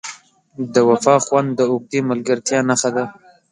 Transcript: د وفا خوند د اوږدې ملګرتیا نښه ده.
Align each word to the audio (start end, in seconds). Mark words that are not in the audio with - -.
د 0.73 0.75
وفا 0.89 1.15
خوند 1.25 1.49
د 1.57 1.61
اوږدې 1.71 1.99
ملګرتیا 2.09 2.59
نښه 2.69 2.89
ده. 2.95 3.05